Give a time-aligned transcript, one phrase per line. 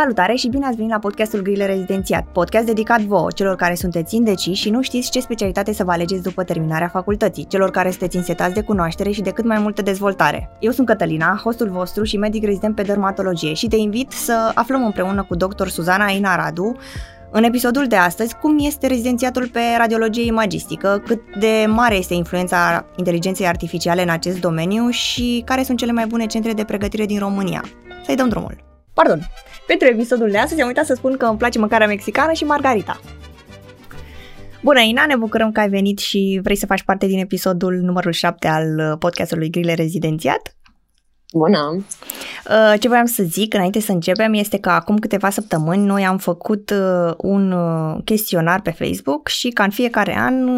[0.00, 4.16] Salutare și bine ați venit la podcastul Grile Rezidențiat, podcast dedicat vouă, celor care sunteți
[4.16, 8.16] indeciși și nu știți ce specialitate să vă alegeți după terminarea facultății, celor care sunteți
[8.16, 10.50] însetați de cunoaștere și de cât mai multă dezvoltare.
[10.60, 14.84] Eu sunt Cătălina, hostul vostru și medic rezident pe dermatologie și te invit să aflăm
[14.84, 15.66] împreună cu dr.
[15.66, 16.76] Suzana Inaradu
[17.30, 22.86] în episodul de astăzi, cum este rezidențiatul pe radiologie imagistică, cât de mare este influența
[22.96, 27.18] inteligenței artificiale în acest domeniu și care sunt cele mai bune centre de pregătire din
[27.18, 27.64] România.
[28.04, 28.67] Să-i dăm drumul.
[28.98, 29.20] Pardon,
[29.66, 33.00] pentru episodul de astăzi am uitat să spun că îmi place mâncarea mexicană și margarita.
[34.62, 38.12] Bună, Ina, ne bucurăm că ai venit și vrei să faci parte din episodul numărul
[38.12, 40.56] 7 al podcastului Grile Rezidențiat.
[41.32, 41.84] Bună!
[42.50, 46.18] Uh, ce voiam să zic înainte să începem este că acum câteva săptămâni noi am
[46.18, 50.48] făcut uh, un uh, chestionar pe Facebook și ca în fiecare an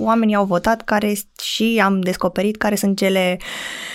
[0.00, 3.38] oamenii au votat care și am descoperit care sunt cele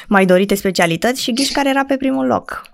[0.08, 2.73] mai dorite specialități și ghiși care era pe primul loc.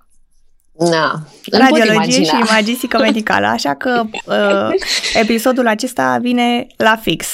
[0.80, 1.20] Na,
[1.52, 4.70] Radiologie și imagistică medicală, așa că uh,
[5.14, 7.28] episodul acesta vine la fix,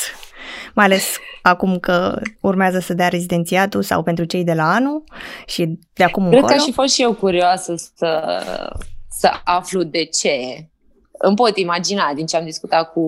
[0.73, 1.03] mai ales
[1.42, 5.03] acum că urmează să dea rezidențiatul sau pentru cei de la anul
[5.45, 6.53] și de acum Cred încolo.
[6.53, 8.39] că aș fi fost și eu curioasă să,
[9.09, 10.67] să aflu de ce.
[11.17, 13.02] Îmi pot imagina din ce am discutat cu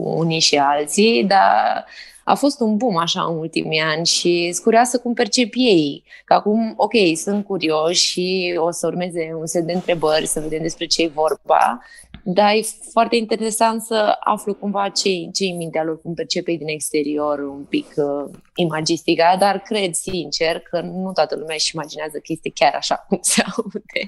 [0.00, 1.84] unii și alții, dar
[2.24, 6.04] a fost un boom așa în ultimii ani și sunt curioasă cum percep ei.
[6.24, 10.62] Că acum, ok, sunt curioși și o să urmeze un set de întrebări să vedem
[10.62, 11.80] despre ce e vorba,
[12.24, 16.68] dar e foarte interesant să aflu cumva ce ce în mintea lor, cum percepe din
[16.68, 22.24] exterior un pic uh, imagistica, dar cred sincer că nu toată lumea își imaginează că
[22.26, 24.04] este chiar așa cum se aude.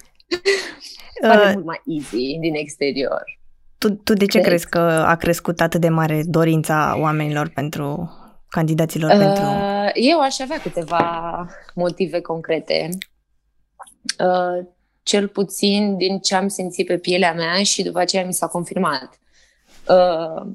[1.20, 3.22] Pare uh, mult mai easy din exterior.
[3.78, 4.44] Tu, tu de ce cred.
[4.44, 8.10] crezi că a crescut atât de mare dorința oamenilor pentru
[8.48, 9.44] candidaților uh, pentru...
[9.94, 12.88] Eu aș avea câteva motive concrete.
[14.18, 14.66] Uh,
[15.02, 19.18] cel puțin din ce am simțit pe pielea mea și după aceea mi s-a confirmat.
[19.88, 20.46] Uh,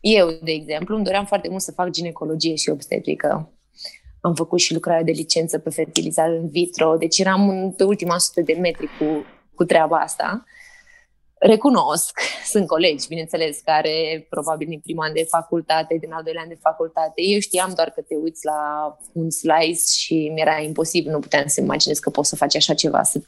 [0.00, 3.52] eu, de exemplu, îmi doream foarte mult să fac ginecologie și obstetrică.
[4.26, 8.40] Am făcut și lucrarea de licență pe fertilizare în vitro, deci eram pe ultima sută
[8.40, 9.24] de metri cu,
[9.54, 10.44] cu treaba asta.
[11.38, 12.20] Recunosc,
[12.52, 16.58] sunt colegi, bineînțeles, care probabil din prima an de facultate, din al doilea an de
[16.60, 18.60] facultate, eu știam doar că te uiți la
[19.12, 23.02] un slice și mi-era imposibil, nu puteam să imaginez că poți să faci așa ceva,
[23.02, 23.20] să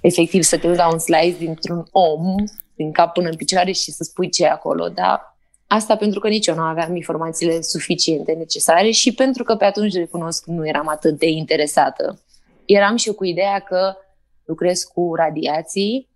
[0.00, 2.34] efectiv să te uiți la un slice dintr-un om,
[2.74, 5.37] din cap până în picioare și să spui ce e acolo, dar
[5.68, 9.94] asta pentru că nici eu nu aveam informațiile suficiente necesare și pentru că pe atunci
[9.94, 12.22] recunosc nu eram atât de interesată.
[12.64, 13.96] Eram și eu cu ideea că
[14.44, 16.08] lucrez cu radiații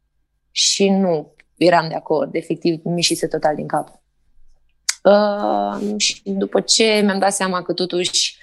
[0.50, 4.00] și nu eram de acord, efectiv mi se total din cap.
[5.02, 8.36] Uh, și după ce mi-am dat seama că totuși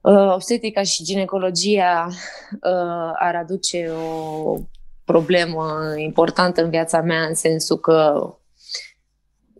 [0.00, 4.56] uh, obstetrica și ginecologia uh, ar aduce o
[5.04, 8.28] problemă importantă în viața mea, în sensul că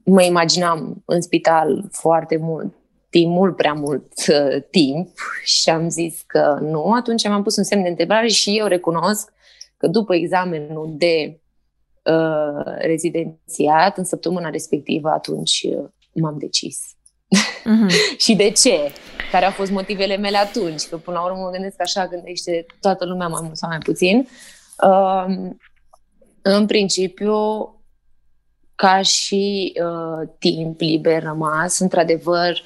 [0.05, 2.75] mă imaginam în spital foarte mult
[3.11, 5.09] timp, mult prea mult uh, timp
[5.45, 6.93] și am zis că nu.
[6.93, 9.33] Atunci m-am pus un semn de întrebare și eu recunosc
[9.77, 11.41] că după examenul de
[12.03, 16.79] uh, rezidențiat, în săptămâna respectivă, atunci uh, m-am decis.
[17.37, 18.17] Uh-huh.
[18.25, 18.93] și de ce?
[19.31, 20.87] Care au fost motivele mele atunci?
[20.87, 24.29] Că până la urmă mă gândesc așa gândește toată lumea mai mult sau mai puțin.
[24.83, 25.25] Uh,
[26.43, 27.35] în principiu,
[28.75, 32.63] ca și uh, timp liber rămas, într-adevăr,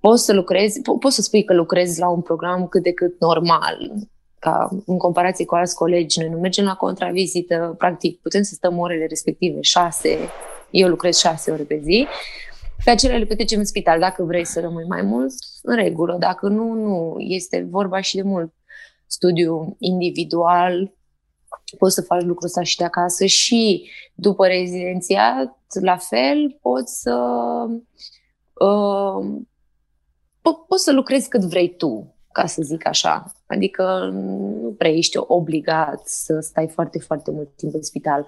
[0.00, 3.20] poți să lucrezi, po- poți să spui că lucrezi la un program cât de cât
[3.20, 3.92] normal,
[4.38, 8.78] ca în comparație cu alți colegi, noi nu mergem la contravizită, practic putem să stăm
[8.78, 10.18] orele respective, șase,
[10.70, 12.06] eu lucrez șase ore pe zi,
[12.84, 13.98] pe acelea le petrecem în spital.
[13.98, 16.16] Dacă vrei să rămâi mai mult, în regulă.
[16.18, 17.14] Dacă nu, nu.
[17.18, 18.52] Este vorba și de mult
[19.06, 20.92] studiu individual,
[21.78, 27.16] poți să faci lucrul ăsta și de acasă și după rezidențiat, la fel, poți să
[28.52, 29.40] uh,
[30.38, 33.32] po- poți să lucrezi cât vrei tu, ca să zic așa.
[33.46, 38.26] Adică nu prea ești obligat să stai foarte, foarte mult timp în spital.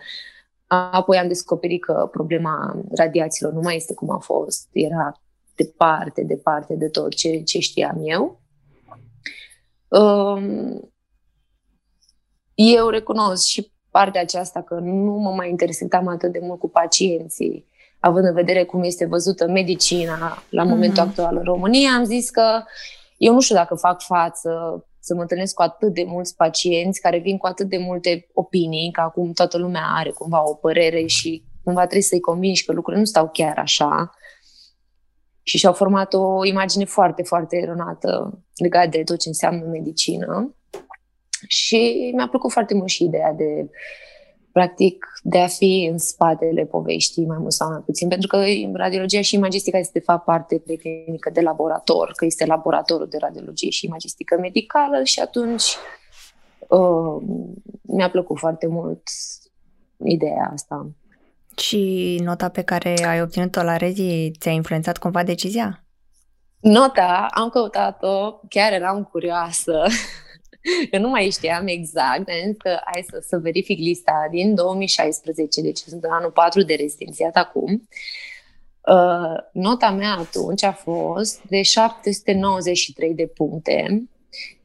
[0.67, 4.69] Apoi am descoperit că problema radiațiilor nu mai este cum a fost.
[4.73, 5.21] Era
[5.55, 8.41] departe, departe de tot ce, ce știam eu.
[9.89, 10.92] Um,
[12.55, 17.67] eu recunosc și partea aceasta că nu mă mai interesam atât de mult cu pacienții,
[18.01, 21.09] având în vedere cum este văzută medicina la momentul mm-hmm.
[21.09, 22.63] actual în România, am zis că
[23.17, 27.19] eu nu știu dacă fac față să mă întâlnesc cu atât de mulți pacienți care
[27.19, 31.45] vin cu atât de multe opinii, că acum toată lumea are cumva o părere și
[31.65, 34.11] cumva trebuie să-i convingi că lucrurile nu stau chiar așa.
[35.43, 40.55] Și și-au format o imagine foarte, foarte eronată legată de tot ce înseamnă medicină.
[41.47, 43.71] Și mi-a plăcut foarte mult și ideea de
[44.53, 49.21] practic, de a fi în spatele poveștii mai mult sau mai puțin, pentru că radiologia
[49.21, 53.87] și imagistica este, de fapt, parte preclinică de laborator, că este laboratorul de radiologie și
[53.87, 55.65] imagistică medicală și atunci
[56.69, 57.23] uh,
[57.83, 59.03] mi-a plăcut foarte mult
[60.05, 60.87] ideea asta.
[61.57, 65.85] Și nota pe care ai obținut-o la Rezi ți-a influențat cumva decizia?
[66.61, 69.83] Nota, am căutat-o, chiar eram curioasă,
[70.91, 75.61] că nu mai știam exact, am zis că hai să, să verific lista din 2016,
[75.61, 77.89] deci sunt în anul 4 de rezidențiat acum.
[78.81, 84.03] Uh, nota mea atunci a fost de 793 de puncte.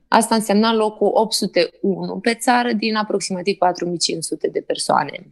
[0.08, 5.32] Asta însemna locul 801 pe țară din aproximativ 4500 de persoane.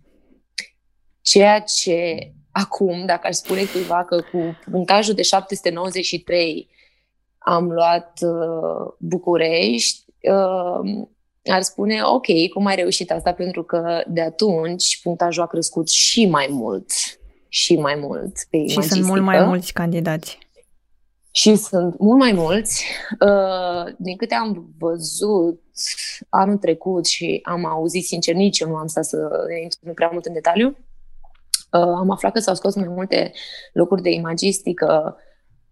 [1.22, 6.70] Ceea ce acum, dacă aș spune cuiva că cu punctajul de 793
[7.38, 11.08] am luat uh, București, uh,
[11.46, 13.32] ar spune, ok, cum ai reușit asta?
[13.32, 16.92] Pentru că de atunci punctajul a crescut și mai mult.
[17.48, 20.38] Și mai mult pe Și sunt mult mai mulți candidați.
[21.32, 22.86] Și sunt mult mai mulți.
[23.20, 25.62] Uh, din câte am văzut
[26.30, 29.18] anul trecut și am auzit, sincer, nici eu nu am stat să
[29.64, 30.76] intru prea mult în detaliu,
[31.76, 33.32] Uh, am aflat că s-au scos mai multe
[33.74, 35.18] locuri de imagistică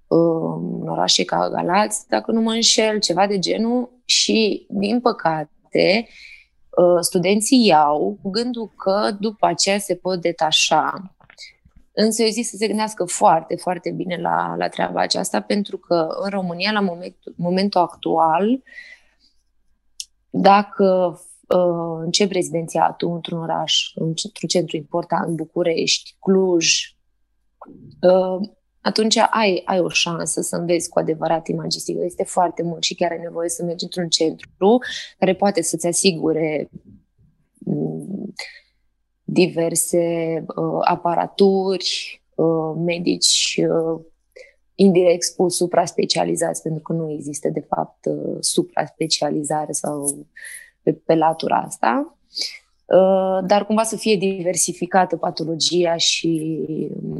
[0.08, 6.08] uh, în orașe ca Galați, dacă nu mă înșel, ceva de genul și, din păcate,
[6.70, 11.16] uh, studenții iau cu gândul că după aceea se pot detașa.
[11.92, 16.08] Însă eu zic să se gândească foarte, foarte bine la, la treaba aceasta, pentru că
[16.22, 18.64] în România, la momentul, momentul actual,
[20.30, 26.96] dacă uh, încep rezidențiatul într-un oraș, într-un centru important, București, Cluj,
[28.02, 28.50] uh,
[28.84, 32.04] atunci ai, ai o șansă să înveți cu adevărat imagistică.
[32.04, 34.78] Este foarte mult și chiar ai nevoie să mergi într-un centru
[35.20, 36.70] care poate să-ți asigure
[37.66, 38.34] um,
[39.24, 40.06] diverse
[40.48, 44.02] uh, aparaturi, uh, medici uh,
[44.76, 50.28] indirect spus supra-specializați, pentru că nu există de fapt uh, supra-specializare sau
[50.82, 52.63] pe, pe latura asta, uh,
[53.46, 56.62] dar cumva să fie diversificată patologia și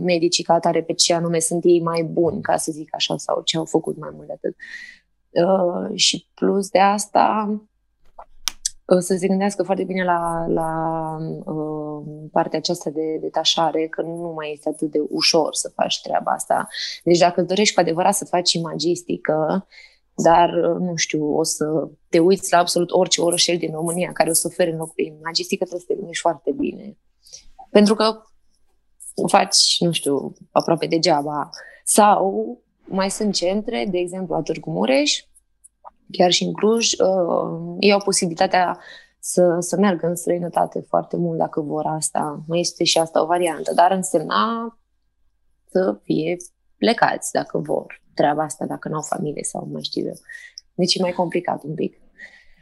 [0.02, 3.42] medicii ca atare pe ce anume sunt ei mai buni, ca să zic așa, sau
[3.42, 4.56] ce au făcut mai mult de atât.
[5.34, 7.60] Uh, și plus de asta,
[8.86, 11.18] uh, să se gândească foarte bine la, la
[11.52, 16.32] uh, partea aceasta de detașare, că nu mai este atât de ușor să faci treaba
[16.32, 16.68] asta.
[17.04, 19.68] Deci dacă dorești cu adevărat să faci imagistică,
[20.16, 20.50] dar,
[20.80, 24.48] nu știu, o să te uiți la absolut orice orășel din România care o să
[24.48, 26.98] ofere în loc de imagistică, trebuie să te gândești foarte bine.
[27.70, 28.22] Pentru că
[29.16, 31.50] o faci, nu știu, aproape degeaba.
[31.84, 35.24] Sau mai sunt centre, de exemplu, la Târgu Mureș,
[36.12, 38.80] chiar și în Cluj, uh, ei au posibilitatea
[39.20, 42.44] să, să meargă în străinătate foarte mult dacă vor asta.
[42.48, 44.78] Mai este și asta o variantă, dar însemna
[45.70, 46.38] să fie
[46.78, 50.20] plecați dacă vor treaba asta dacă nu au familie sau mai știu eu.
[50.74, 51.98] Deci e mai complicat un pic.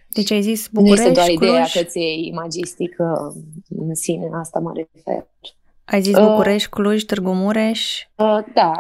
[0.07, 1.50] Deci ai zis București, Nu este doar Cluj?
[1.50, 3.33] ideea că ți e imagistică
[3.69, 5.27] în sine, asta mă refer.
[5.86, 8.01] Ai zis București, uh, Cluj, Târgu Mureș?
[8.15, 8.71] Uh, da.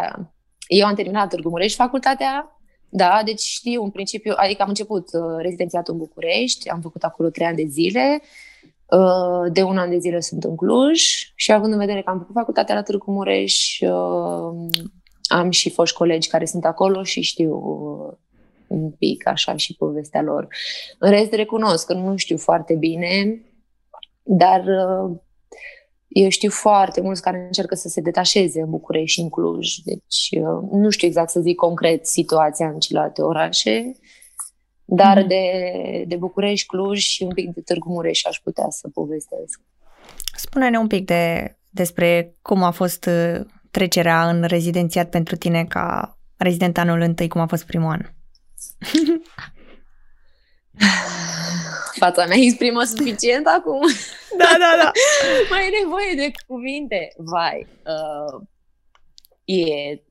[0.67, 5.21] Eu am terminat Târgu Mureș facultatea, da, deci știu în principiu, adică am început uh,
[5.37, 8.21] rezidențiatul în București, am făcut acolo trei ani de zile,
[8.85, 11.01] uh, de un an de zile sunt în Cluj
[11.35, 14.69] și având în vedere că am făcut facultatea la Târgu Mureș, uh,
[15.31, 17.53] am și foști colegi care sunt acolo și știu
[18.67, 20.47] un pic așa și povestea lor.
[20.97, 23.41] În rest, recunosc că nu știu foarte bine,
[24.23, 25.17] dar uh,
[26.07, 30.29] eu știu foarte mulți care încearcă să se detașeze în București și în Cluj, deci
[30.31, 33.91] uh, nu știu exact să zic concret situația în celelalte orașe,
[34.85, 35.27] dar mm.
[35.27, 35.43] de,
[36.07, 39.59] de București, Cluj și un pic de Târgu Mureș aș putea să povestesc.
[40.35, 46.17] Spune-ne un pic de, despre cum a fost uh, trecerea în rezidențiat pentru tine ca
[46.37, 47.99] rezident anul întâi, cum a fost primul an?
[52.03, 53.81] Fața mea exprimă suficient acum?
[54.37, 54.91] Da, da, da.
[55.49, 57.13] Mai e nevoie de cuvinte.
[57.17, 57.67] Vai.
[57.85, 58.41] Uh,
[59.43, 60.01] e...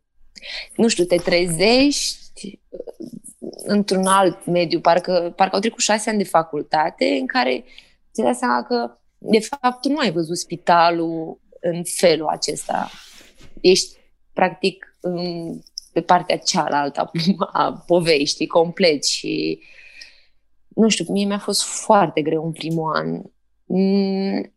[0.76, 4.80] Nu știu, te trezești uh, într-un alt mediu.
[4.80, 7.64] Parcă, parcă au trecut șase ani de facultate în care
[8.12, 12.90] ți dai seama că, de fapt, tu nu ai văzut spitalul în felul acesta
[13.60, 13.96] ești
[14.32, 15.58] practic în,
[15.92, 17.10] pe partea cealaltă
[17.52, 19.62] a poveștii complet și
[20.68, 23.22] nu știu, mie mi-a fost foarte greu în primul an.
[23.64, 24.52] Mm,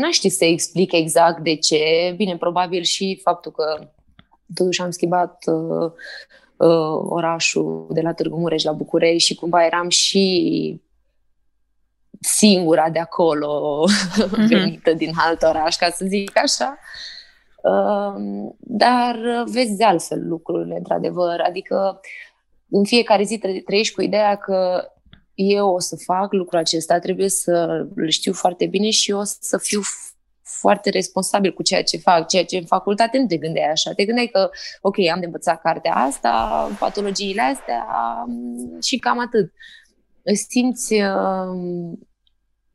[0.00, 2.14] n-aș ști să explic exact de ce.
[2.16, 3.90] Bine, probabil și faptul că
[4.54, 5.92] totuși am schimbat uh,
[6.56, 10.80] uh, orașul de la Târgu Mureș la București și cumva eram și
[12.26, 14.46] singura de acolo uh-huh.
[14.48, 16.78] venită din alt oraș, ca să zic așa.
[17.62, 21.40] Uh, dar vezi de altfel lucrurile, într-adevăr.
[21.40, 22.00] Adică
[22.70, 24.90] în fiecare zi trăiești cu ideea că
[25.34, 29.22] eu o să fac lucrul acesta, trebuie să îl știu foarte bine și eu o
[29.24, 29.80] să fiu
[30.42, 33.92] foarte responsabil cu ceea ce fac, ceea ce în facultate nu te gândeai așa.
[33.92, 37.86] Te gândeai că, ok, am de învățat cartea asta, patologiile astea
[38.82, 39.52] și cam atât.
[40.48, 41.98] Simți, uh,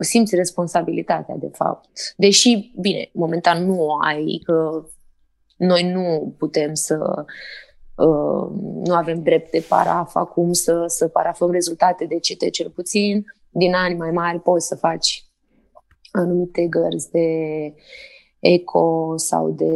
[0.03, 1.89] simți responsabilitatea, de fapt.
[2.17, 4.85] Deși, bine, momentan nu o ai, că
[5.57, 7.25] noi nu putem să
[7.95, 8.49] uh,
[8.85, 13.25] nu avem drept de paraf acum să, să parafăm rezultate de CT cel puțin.
[13.49, 15.25] Din ani mai mari poți să faci
[16.11, 17.27] anumite gărzi de
[18.39, 19.73] eco sau de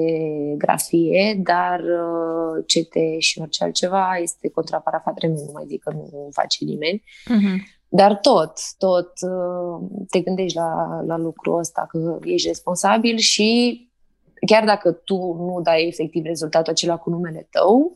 [0.58, 6.64] grafie, dar uh, CT și orice altceva este contraparafat nu mai zic că nu face
[6.64, 7.04] nimeni.
[7.04, 7.75] Uh-huh.
[7.96, 13.80] Dar tot, tot uh, te gândești la, la lucrul ăsta, că ești responsabil și
[14.46, 17.94] chiar dacă tu nu dai efectiv rezultatul acela cu numele tău,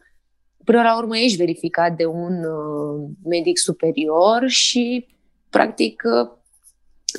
[0.64, 5.08] până la urmă ești verificat de un uh, medic superior și
[5.50, 6.02] practic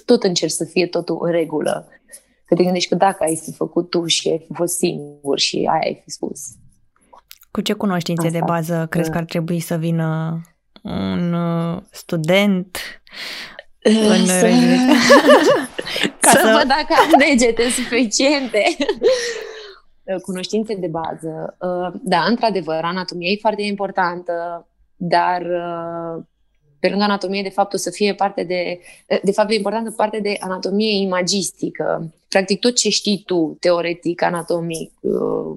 [0.05, 1.89] tot încerci să fie totul în regulă.
[2.45, 5.57] Că te gândești că dacă ai fi făcut tu și ai fi fost singur și
[5.57, 6.41] aia ai fi spus.
[7.51, 8.39] Cu ce cunoștințe Asta.
[8.39, 10.41] de bază crezi că ar trebui să vină
[10.83, 12.79] un uh, student
[13.83, 14.47] în să...
[16.21, 18.63] Ca să, să văd dacă am degete suficiente.
[20.23, 21.57] Cunoștințe de bază.
[21.61, 26.23] Uh, da, într-adevăr, anatomia e foarte importantă, dar uh,
[26.81, 28.81] pe lângă anatomie, de fapt, o să fie parte de,
[29.23, 32.15] de fapt, e importantă parte de anatomie imagistică.
[32.29, 35.57] Practic, tot ce știi tu, teoretic, anatomic, uh,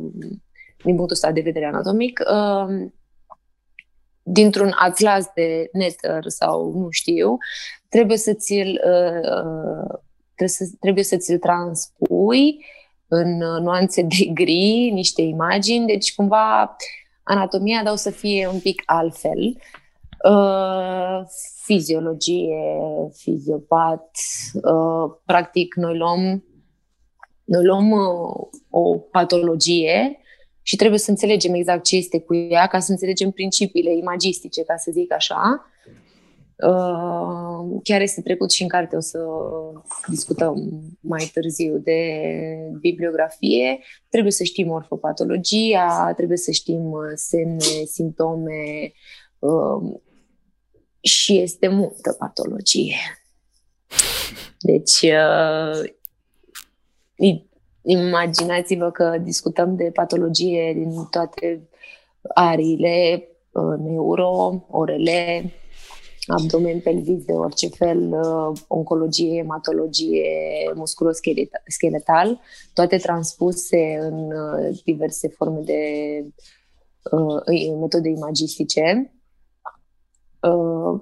[0.83, 2.89] din punctul ăsta de vedere anatomic, uh,
[4.23, 7.37] dintr-un atlas de netter sau nu știu,
[7.89, 9.99] trebuie să ți-l, uh,
[10.35, 12.65] trebuie să, trebuie să ți-l transpui
[13.07, 16.75] în nuanțe de gri, niște imagini, deci cumva
[17.23, 19.57] anatomia dar o să fie un pic altfel.
[20.29, 21.21] Uh,
[21.63, 22.57] fiziologie,
[23.13, 24.09] fiziopat.
[24.53, 26.43] Uh, practic, noi luăm,
[27.43, 30.17] noi luăm uh, o patologie
[30.63, 34.75] și trebuie să înțelegem exact ce este cu ea, ca să înțelegem principiile imagistice, ca
[34.77, 35.67] să zic așa.
[36.55, 39.19] Uh, chiar este trecut și în carte, o să
[40.07, 41.99] discutăm mai târziu de
[42.79, 43.79] bibliografie.
[44.09, 48.91] Trebuie să știm morfopatologia, trebuie să știm uh, semne, simptome,
[49.39, 49.99] uh,
[50.99, 52.95] și este multă patologie.
[54.59, 55.91] Deci, uh,
[57.83, 61.69] imaginați-vă că discutăm de patologie din toate
[62.33, 65.51] ariile, uh, neuro, orele,
[66.27, 70.29] abdomen, pelvis de orice fel, uh, oncologie, hematologie,
[70.75, 72.39] musculoscheletal,
[72.73, 75.79] toate transpuse în uh, diverse forme de
[77.11, 79.13] uh, metode imagistice.
[80.41, 81.01] Uh,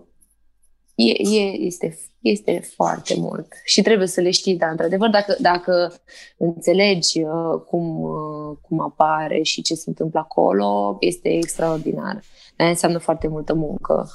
[0.95, 3.47] e, e, este, este foarte mult.
[3.65, 6.01] Și trebuie să le știi, dar într-adevăr, dacă, dacă
[6.37, 12.23] înțelegi uh, cum, uh, cum apare și ce se întâmplă acolo, este extraordinar.
[12.55, 14.09] Dar înseamnă foarte multă muncă.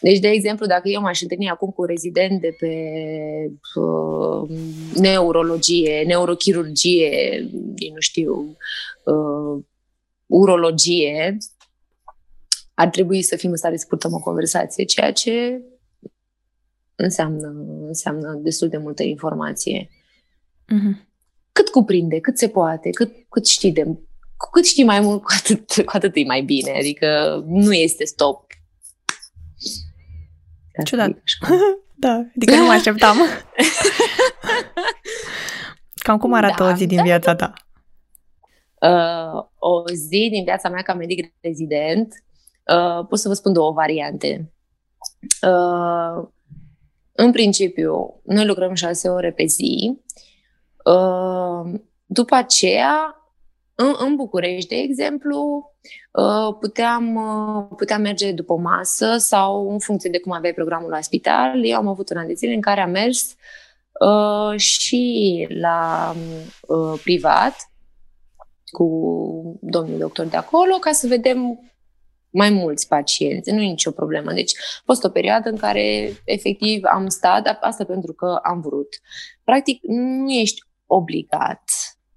[0.00, 2.74] Deci, de exemplu, dacă eu m-aș întâlni acum cu un rezident de pe
[3.74, 4.48] uh,
[4.94, 7.48] neurologie, neurochirurgie,
[7.92, 8.56] nu știu,
[9.04, 9.62] uh,
[10.26, 11.36] urologie,
[12.74, 15.62] ar trebui să fim în stare să purtăm o conversație, ceea ce
[17.02, 17.52] înseamnă,
[17.86, 19.88] înseamnă destul de multă informație.
[20.64, 21.08] Mm-hmm.
[21.52, 23.84] Cât cuprinde, cât se poate, cât, cât știi de
[24.36, 26.70] cu cât știi mai mult, cu atât, cu atât e mai bine.
[26.70, 28.46] Adică nu este stop.
[30.84, 31.10] Ciudat.
[32.04, 33.16] da, adică nu mă așteptam.
[36.04, 37.52] Cam cum arată da, o zi din da, viața ta?
[38.80, 42.14] Uh, o zi din viața mea ca medic rezident
[42.70, 44.52] Uh, pot să vă spun două variante.
[45.42, 46.28] Uh,
[47.12, 49.98] în principiu, noi lucrăm șase ore pe zi.
[50.84, 53.14] Uh, după aceea,
[53.74, 55.70] în, în București, de exemplu,
[56.12, 61.00] uh, puteam, uh, puteam merge după masă sau în funcție de cum aveai programul la
[61.00, 61.64] spital.
[61.64, 63.36] Eu am avut un an de zile în care am mers
[64.00, 66.14] uh, și la
[66.66, 67.70] uh, privat
[68.70, 71.69] cu domnul doctor de acolo ca să vedem
[72.30, 74.32] mai mulți pacienți, nu e nicio problemă.
[74.32, 78.88] Deci a fost o perioadă în care efectiv am stat, asta pentru că am vrut.
[79.44, 81.62] Practic nu ești obligat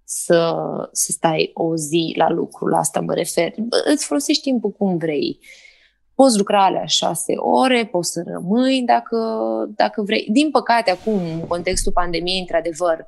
[0.03, 0.55] să,
[0.91, 3.53] să stai o zi la lucru, la asta mă refer.
[3.86, 5.39] Îți folosești timpul cum vrei.
[6.15, 9.17] poți lucra alea șase ore, poți să rămâi dacă,
[9.75, 10.27] dacă vrei.
[10.32, 13.08] Din păcate, acum, în contextul pandemiei, într-adevăr,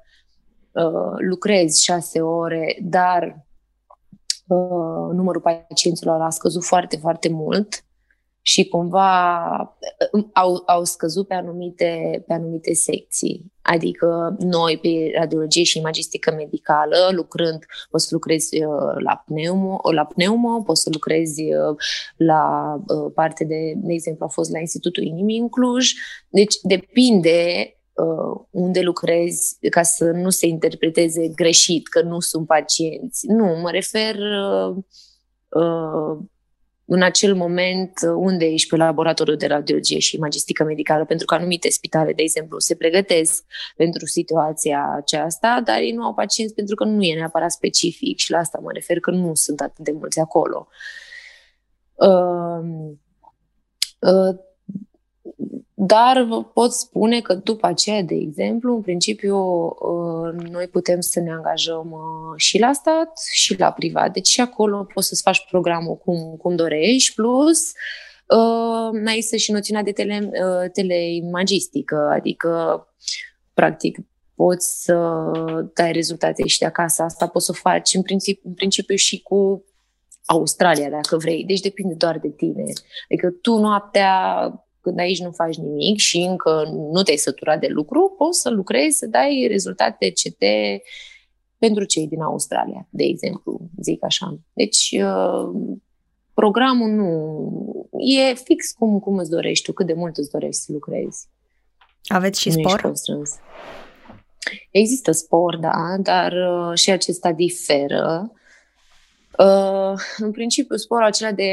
[0.72, 3.55] uh, lucrezi șase ore, dar uh,
[5.14, 7.86] numărul pacienților a scăzut foarte, foarte mult
[8.48, 9.48] și cumva
[10.14, 13.54] uh, au, au scăzut pe anumite, pe anumite secții.
[13.62, 20.06] Adică noi pe radiologie și imagistică medicală, lucrând, poți să lucrezi uh, la pneumo, la
[20.06, 21.75] pneumo poți să lucrezi uh,
[22.18, 22.75] la
[23.14, 25.92] parte de, de exemplu, a fost la Institutul Inimii în Cluj.
[26.30, 27.70] Deci depinde
[28.50, 33.28] unde lucrezi ca să nu se interpreteze greșit că nu sunt pacienți.
[33.28, 34.16] Nu, mă refer
[36.86, 41.70] în acel moment unde ești pe laboratorul de radiologie și magistică medicală, pentru că anumite
[41.70, 43.44] spitale, de exemplu, se pregătesc
[43.75, 48.32] pentru situația aceasta, dar ei nu au pacienți pentru că nu e neapărat specific și
[48.32, 50.68] la asta mă refer că nu sunt atât de mulți acolo.
[51.94, 52.96] Uh,
[54.00, 54.36] uh,
[55.77, 61.20] dar vă pot spune că după aceea, de exemplu, în principiu, uh, noi putem să
[61.20, 64.13] ne angajăm uh, și la stat și la privat.
[64.13, 67.72] Deci și acolo poți să-ți faci programul cum, cum dorești, plus
[68.27, 70.29] uh, mai este și noțiunea de tele,
[70.74, 72.88] teleimagistică, adică,
[73.53, 73.98] practic,
[74.36, 75.32] poți să
[75.74, 77.03] dai rezultate și de acasă.
[77.03, 79.63] Asta poți să faci în principiu, în principiu și cu
[80.25, 81.44] Australia, dacă vrei.
[81.44, 82.63] Deci depinde doar de tine.
[83.10, 84.50] Adică tu noaptea
[84.86, 88.98] când aici nu faci nimic și încă nu te-ai săturat de lucru, poți să lucrezi,
[88.98, 90.44] să dai rezultate CT
[91.58, 94.39] pentru cei din Australia, de exemplu, zic așa.
[94.54, 95.50] Deci, uh,
[96.34, 100.72] programul nu e fix cum, cum îți dorești tu, cât de mult îți dorești să
[100.72, 101.27] lucrezi.
[102.08, 102.82] Aveți și nu spor?
[104.72, 108.32] Există spor, da, dar uh, și acesta diferă.
[108.34, 108.44] Uh,
[110.18, 111.51] în principiu, sporul acela de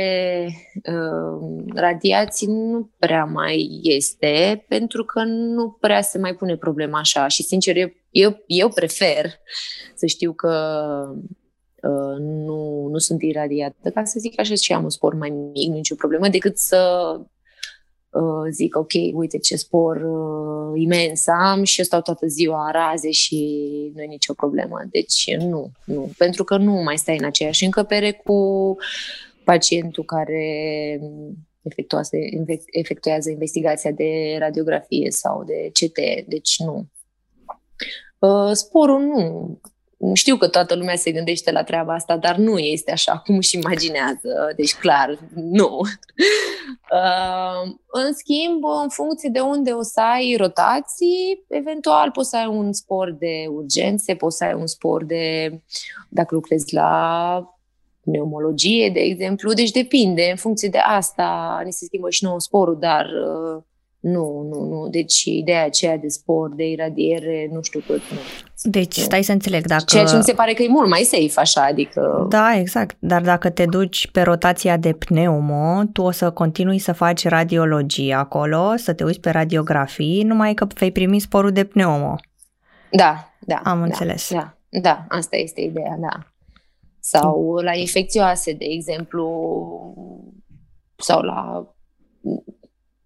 [0.74, 7.28] uh, radiații nu prea mai este, pentru că nu prea se mai pune problema așa.
[7.28, 9.26] Și, sincer, eu, eu, eu prefer
[9.94, 10.54] să știu că
[11.82, 15.72] uh, nu, nu sunt iradiată, ca să zic așa, și am un spor mai mic,
[15.72, 17.24] nicio problemă, decât să uh,
[18.50, 23.10] zic, ok, uite ce spor uh, imens am și eu stau toată ziua în raze
[23.10, 23.38] și
[23.94, 24.80] nu e nicio problemă.
[24.90, 28.76] Deci nu, nu, pentru că nu mai stai în aceeași încăpere cu
[29.44, 31.00] pacientul care
[31.62, 32.16] efectuează,
[32.70, 36.86] efectuează investigația de radiografie sau de CT, deci nu.
[38.18, 39.60] Uh, sporul nu,
[40.14, 43.56] știu că toată lumea se gândește la treaba asta, dar nu este așa cum își
[43.56, 44.52] imaginează.
[44.56, 45.80] Deci, clar, nu.
[46.92, 52.46] Uh, în schimb, în funcție de unde o să ai rotații, eventual poți să ai
[52.46, 55.60] un spor de urgențe, poți să ai un spor de,
[56.08, 57.54] dacă lucrezi la
[58.00, 59.52] pneumologie, de exemplu.
[59.52, 63.62] Deci depinde, în funcție de asta ne se schimbă și nou sporul, dar uh,
[64.02, 64.88] nu, nu, nu.
[64.88, 68.00] Deci ideea aceea de spor, de iradiere, nu știu cât.
[68.10, 68.18] Nu.
[68.62, 69.84] Deci stai să înțeleg dacă...
[69.86, 72.26] Ceea ce mi se pare că e mult mai safe așa, adică...
[72.28, 72.96] Da, exact.
[72.98, 78.14] Dar dacă te duci pe rotația de pneumo, tu o să continui să faci radiologie
[78.14, 82.14] acolo, să te uiți pe radiografii, numai că vei primi sporul de pneumo.
[82.90, 83.60] Da, da.
[83.64, 84.32] Am da, înțeles.
[84.32, 86.26] Da, da, asta este ideea, da.
[87.00, 89.26] Sau la infecțioase, de exemplu,
[90.96, 91.66] sau la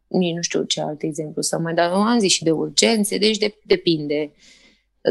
[0.09, 2.03] nici nu știu ce alt exemplu să mai dau.
[2.03, 4.33] Am zis și de urgențe, deci de, depinde.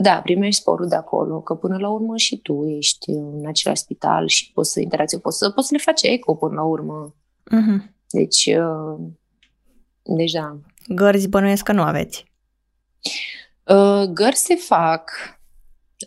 [0.01, 4.27] Da, primești sporul de acolo, că până la urmă și tu ești în același spital
[4.27, 7.15] și poți să interacționezi, poți să, poți să le faci eco până la urmă.
[7.43, 7.93] Uh-huh.
[8.09, 8.99] Deci, uh,
[10.03, 10.57] deci da.
[10.87, 12.25] Gărzi bănuiesc că nu aveți.
[13.63, 15.11] Uh, gărzi se fac,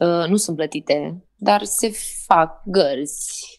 [0.00, 1.92] uh, nu sunt plătite, dar se
[2.26, 3.57] fac gărzi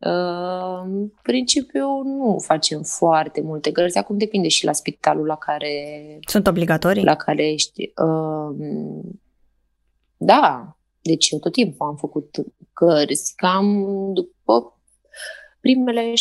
[0.00, 6.18] în principiu nu facem foarte multe gărzi, acum depinde și la spitalul la care...
[6.26, 7.04] Sunt obligatorii?
[7.04, 7.92] La care ești.
[10.16, 12.36] Da, deci eu tot timpul am făcut
[12.74, 14.80] gărzi, cam după
[15.60, 16.12] primele,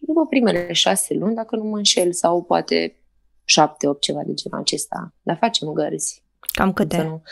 [0.00, 2.96] după primele șase luni, dacă nu mă înșel, sau poate
[3.44, 5.14] șapte, opt, ceva de genul acesta.
[5.22, 6.24] Dar facem gărzi.
[6.40, 7.02] Cam câte?
[7.02, 7.22] Nu.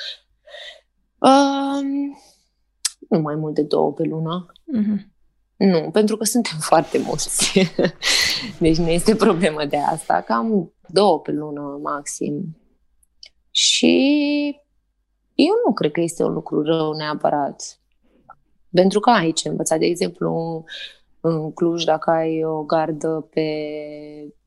[1.29, 2.19] Um,
[3.09, 4.47] nu mai mult de două pe lună.
[4.53, 5.19] Uh-huh.
[5.67, 7.61] Nu, pentru că suntem foarte mulți.
[8.61, 10.21] deci nu este problemă de asta.
[10.21, 12.57] Cam două pe lună maxim.
[13.51, 13.97] Și
[15.35, 17.81] eu nu cred că este un lucru rău neapărat.
[18.71, 20.65] Pentru că aici învățat, de exemplu,
[21.21, 23.47] în Cluj, dacă ai o gardă pe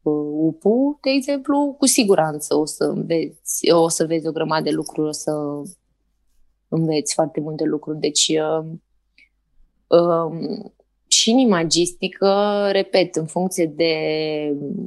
[0.01, 5.07] UPU, de exemplu, cu siguranță o să înveți, o să vezi o grămadă de lucruri,
[5.07, 5.31] o să
[6.67, 7.99] înveți foarte multe lucruri.
[7.99, 8.65] Deci, uh,
[9.87, 10.73] um,
[11.23, 13.93] și în imagistică, repet, în funcție de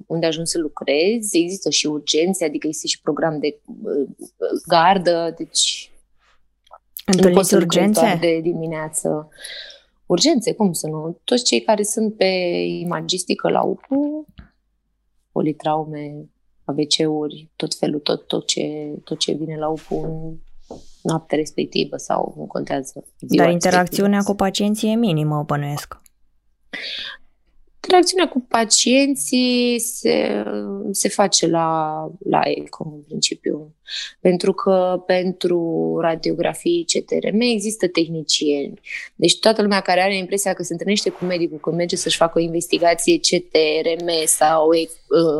[0.06, 4.08] unde ajungi să lucrezi, există și urgențe, adică există și program de uh,
[4.66, 5.90] gardă, deci
[7.06, 8.00] Întâlniți nu poți urgențe?
[8.00, 9.28] Doar de dimineață.
[10.06, 11.20] Urgențe, cum să nu?
[11.24, 12.24] Toți cei care sunt pe
[12.80, 14.26] imagistică la UPU,
[15.32, 16.28] politraume,
[16.64, 20.36] ABC-uri, tot felul, tot, tot, ce, tot ce vine la UPU în
[21.02, 23.04] noaptea respectivă sau nu contează.
[23.18, 26.04] Dar interacțiunea cu pacienții e minimă, bănuiesc.
[27.86, 30.44] Interacțiunea cu pacienții se,
[30.90, 33.74] se face la, la ECO, în principiu.
[34.20, 38.80] Pentru că pentru radiografii CTRM există tehnicieni.
[39.14, 42.38] Deci toată lumea care are impresia că se întâlnește cu medicul când merge să-și facă
[42.38, 44.68] o investigație CTRM sau,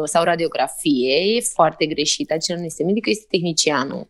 [0.04, 2.30] sau radiografie, e foarte greșit.
[2.30, 4.08] Acela nu este medic, este tehnicianul.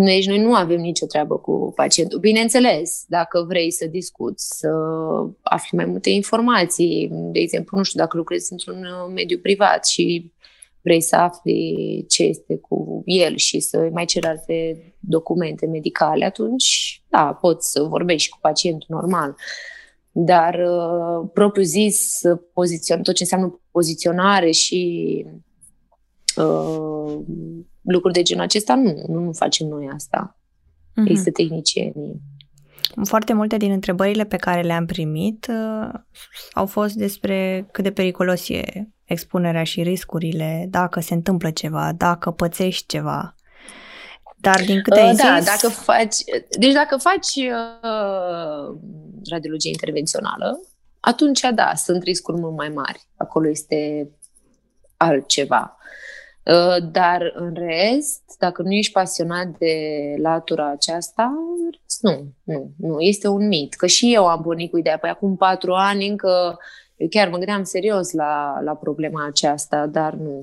[0.00, 2.18] Deci noi nu avem nicio treabă cu pacientul.
[2.18, 4.68] Bineînțeles, dacă vrei să discuți, să
[5.42, 10.32] afli mai multe informații, de exemplu, nu știu, dacă lucrezi într-un mediu privat și
[10.80, 17.02] vrei să afli ce este cu el și să mai ceri alte documente medicale, atunci,
[17.08, 19.34] da, poți să vorbești cu pacientul normal.
[20.12, 22.20] Dar, uh, propriu zis,
[22.52, 25.24] pozițion, tot ce înseamnă poziționare și
[26.36, 27.18] uh,
[27.82, 30.36] lucruri de genul acesta, nu, nu, nu facem noi asta.
[30.90, 31.04] Uh-huh.
[31.04, 32.20] Există tehnicienii.
[33.04, 36.00] Foarte multe din întrebările pe care le-am primit uh,
[36.52, 38.62] au fost despre cât de periculos e
[39.04, 43.34] expunerea și riscurile, dacă se întâmplă ceva, dacă pățești ceva.
[44.36, 45.46] Dar din câte uh, ai da, zis...
[45.46, 46.16] dacă faci,
[46.58, 48.78] deci dacă faci uh,
[49.30, 50.60] radiologie intervențională,
[51.00, 53.08] atunci da, sunt riscuri mult mai mari.
[53.16, 54.10] Acolo este
[54.96, 55.76] altceva.
[55.76, 55.80] Uh,
[56.92, 59.74] dar în rest, dacă nu ești pasionat de
[60.18, 61.32] latura aceasta,
[62.00, 63.74] nu, nu, nu, este un mit.
[63.74, 66.58] Că și eu am pornit cu ideea, păi acum patru ani încă,
[66.96, 70.42] eu chiar mă gândeam serios la, la problema aceasta, dar nu.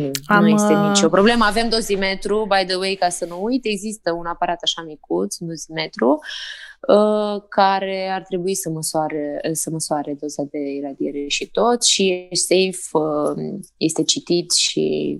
[0.00, 1.44] Nu, am, nu este uh, nicio problemă.
[1.44, 5.46] Avem dozimetru, by the way, ca să nu uit, există un aparat așa micuț, un
[5.46, 11.82] dozimetru, uh, Uh, care ar trebui să măsoare, să măsoare doza de iradiere și tot
[11.82, 15.16] și e safe, uh, este citit și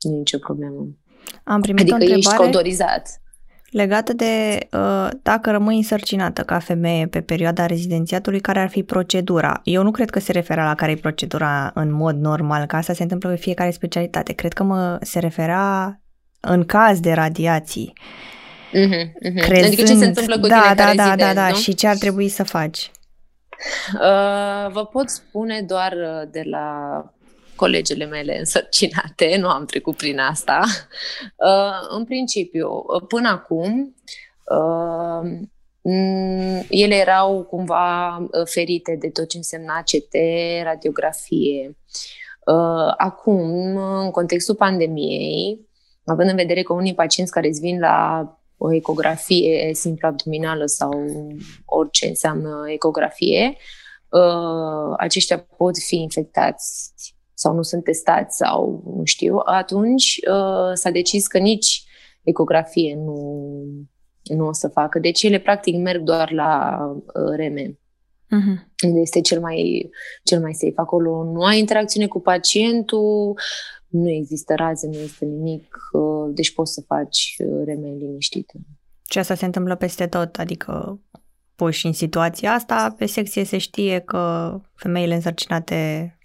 [0.00, 0.86] nu e nicio problemă.
[1.44, 3.20] Am primit adică o întrebare ești condorizat.
[3.74, 9.60] Legată de uh, dacă rămâi însărcinată ca femeie pe perioada rezidențiatului, care ar fi procedura?
[9.64, 12.92] Eu nu cred că se referea la care e procedura în mod normal, că asta
[12.92, 14.32] se întâmplă pe fiecare specialitate.
[14.32, 16.00] Cred că mă se referea
[16.40, 17.92] în caz de radiații.
[18.72, 19.44] Mm-hmm, mm-hmm.
[19.46, 19.66] Crezând...
[19.66, 21.54] Adică ce se întâmplă cu da, tine da, ca da, rezident, da, da, nu?
[21.54, 22.90] și ce ar trebui să faci?
[23.94, 26.68] Uh, vă pot spune doar uh, de la
[27.64, 30.60] colegele mele însărcinate, nu am trecut prin asta.
[31.36, 33.94] Uh, în principiu, uh, până acum,
[34.44, 35.30] uh,
[36.68, 40.14] ele erau cumva uh, ferite de tot ce însemna CT,
[40.62, 41.76] radiografie.
[42.96, 45.68] Acum, în contextul pandemiei,
[46.04, 50.90] având în vedere că unii pacienți care îți vin la o ecografie simplu abdominală sau
[51.64, 53.56] orice înseamnă ecografie,
[54.08, 56.92] uh, aceștia pot fi infectați
[57.34, 61.84] sau nu sunt testați sau nu știu, atunci uh, s-a decis că nici
[62.22, 63.18] ecografie nu,
[64.22, 64.98] nu o să facă.
[64.98, 67.78] Deci ele practic merg doar la uh, reme.
[68.24, 68.88] Uh-huh.
[68.94, 69.90] Este cel mai,
[70.22, 70.72] cel mai safe.
[70.76, 73.38] Acolo nu ai interacțiune cu pacientul,
[73.88, 78.52] nu există raze, nu este nimic, uh, deci poți să faci uh, remei liniștită.
[79.10, 81.00] Și asta se întâmplă peste tot, adică
[81.54, 86.18] puși în situația asta, pe secție se știe că femeile însărcinate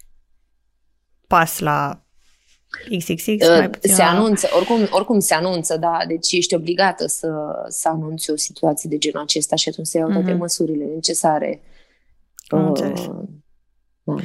[1.30, 2.02] pas la
[2.98, 7.28] XXX, uh, mai puțin Se anunță, oricum, oricum se anunță, da, deci ești obligată să,
[7.68, 10.38] să anunți o situație de genul acesta și atunci se iau toate mm-hmm.
[10.38, 11.62] măsurile necesare.
[12.48, 13.04] Am uh,
[14.04, 14.24] uh.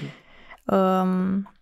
[0.66, 1.54] Um,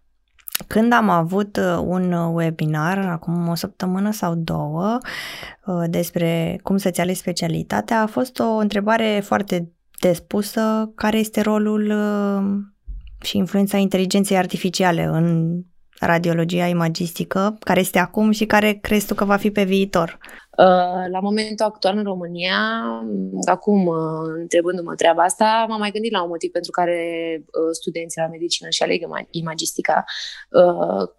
[0.67, 4.97] când am avut uh, un uh, webinar, acum o săptămână sau două,
[5.65, 11.93] uh, despre cum să-ți alegi specialitatea, a fost o întrebare foarte despusă, care este rolul
[13.23, 15.57] și influența inteligenței artificiale în
[15.99, 20.17] radiologia imagistică, care este acum și care crezi tu că va fi pe viitor?
[20.57, 22.57] Uh, la momentul actual în România,
[23.45, 23.95] acum uh,
[24.39, 26.97] întrebându-mă treaba asta, m-am mai gândit la un motiv pentru care
[27.38, 30.03] uh, studenții la medicină și aleg imagistica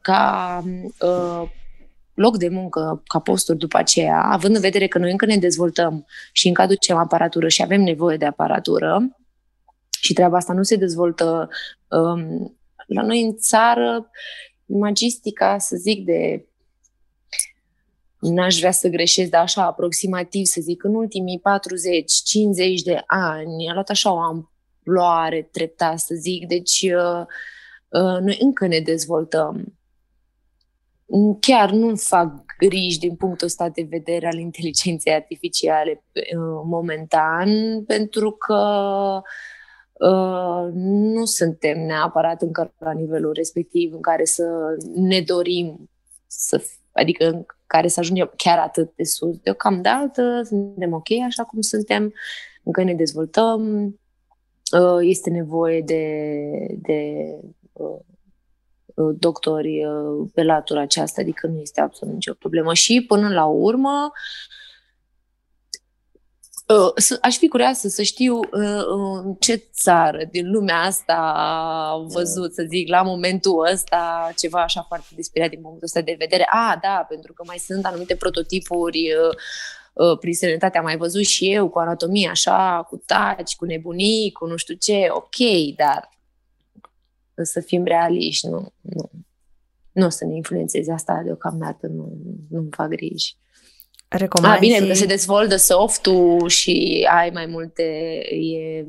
[0.00, 0.62] ca
[2.14, 6.06] loc de muncă, ca posturi după aceea, având în vedere că noi încă ne dezvoltăm
[6.32, 9.16] și încă aducem aparatură și avem nevoie de aparatură
[10.04, 11.48] și treaba asta nu se dezvoltă
[11.88, 14.10] um, la noi în țară,
[14.66, 16.46] imagistica, să zic, de
[18.18, 21.42] n-aș vrea să greșesc, dar așa, aproximativ, să zic, în ultimii
[22.80, 24.42] 40-50 de ani, a luat așa o
[24.82, 26.46] floare treptat, să zic.
[26.46, 27.26] Deci uh,
[27.88, 29.78] uh, noi încă ne dezvoltăm.
[31.40, 38.30] Chiar nu fac griji din punctul ăsta de vedere al inteligenței artificiale uh, momentan, pentru
[38.30, 38.54] că
[39.16, 39.22] uh,
[40.72, 44.44] nu suntem neapărat încă la nivelul respectiv în care să
[44.94, 45.90] ne dorim
[46.26, 46.62] să,
[46.92, 49.36] adică în care să ajungem chiar atât de sus.
[49.36, 52.12] Deocamdată suntem ok așa cum suntem,
[52.62, 53.86] încă ne dezvoltăm,
[54.78, 56.16] uh, este nevoie de,
[56.82, 57.24] de
[59.18, 59.82] doctori
[60.34, 62.74] pe latura aceasta, adică nu este absolut nicio problemă.
[62.74, 64.63] Și până la urmă, Uh,
[67.20, 68.84] aș fi curioasă să știu uh,
[69.24, 71.14] în ce țară din lumea asta
[71.90, 76.16] au văzut, să zic, la momentul ăsta ceva așa foarte despirat din punctul ăsta de
[76.18, 76.46] vedere.
[76.50, 79.12] A, da, pentru că mai sunt anumite prototipuri
[79.94, 84.32] uh, prin sănătate, am mai văzut și eu cu anatomie așa, cu taci, cu nebunii,
[84.32, 85.36] cu nu știu ce, ok,
[85.76, 86.08] dar
[87.42, 89.10] să fim realiști, nu, nu.
[89.92, 92.12] Nu o să ne influențeze asta deocamdată, nu,
[92.50, 93.36] nu-mi fac griji.
[94.16, 94.56] Recomanzi...
[94.56, 97.82] A, bine, că se dezvoltă softul și ai mai multe,
[98.30, 98.86] e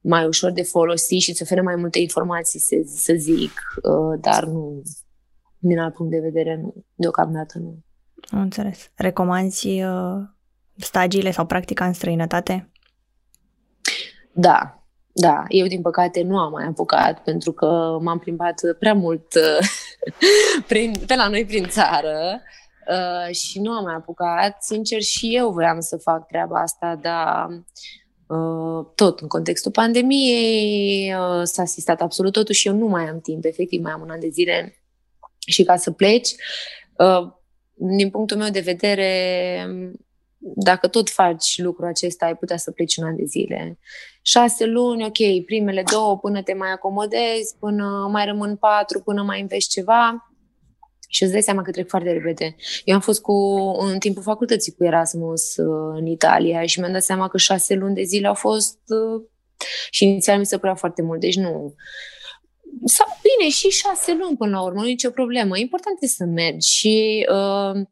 [0.00, 4.44] mai ușor de folosit și îți oferă mai multe informații, să, să zic, uh, dar
[4.44, 4.82] nu,
[5.58, 7.78] din alt punct de vedere, nu, deocamdată nu.
[8.30, 8.90] Am înțeles.
[8.94, 10.20] Recomanzi uh,
[10.76, 12.70] stagiile sau practica în străinătate?
[14.32, 19.34] Da, da, eu din păcate nu am mai apucat pentru că m-am plimbat prea mult
[19.34, 19.68] uh,
[20.68, 22.40] prin, pe la noi prin țară
[22.88, 24.62] uh, și nu am mai apucat.
[24.62, 27.46] Sincer, și eu voiam să fac treaba asta, dar
[28.26, 33.20] uh, tot în contextul pandemiei uh, s-a asistat absolut totul și eu nu mai am
[33.20, 34.74] timp, efectiv mai am un an de zile
[35.46, 36.34] și ca să pleci.
[36.96, 37.32] Uh,
[37.74, 39.66] din punctul meu de vedere,
[40.38, 43.78] dacă tot faci lucrul acesta, ai putea să pleci un an de zile.
[44.22, 49.40] Șase luni, ok, primele două până te mai acomodezi, până mai rămân patru, până mai
[49.40, 50.29] înveți ceva
[51.12, 52.56] și îți dai seama că trec foarte repede.
[52.84, 53.32] Eu am fost cu,
[53.78, 57.94] în timpul facultății cu Erasmus uh, în Italia și mi-am dat seama că șase luni
[57.94, 59.22] de zile au fost uh,
[59.90, 61.74] și inițial mi se părea foarte mult, deci nu.
[62.84, 65.58] Sau bine, și șase luni până la urmă, nu e nicio problemă.
[65.58, 67.82] Important e să mergi și uh,